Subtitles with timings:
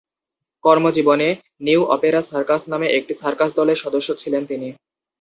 [0.63, 1.27] কর্মজীবনে
[1.61, 4.69] "New Opera Circus" নামে একটি সার্কাস দলের সদস্য ছিলেন তিনি।